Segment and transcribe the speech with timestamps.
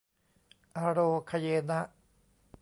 [0.75, 0.99] อาโร
[1.29, 1.81] คะเยนะ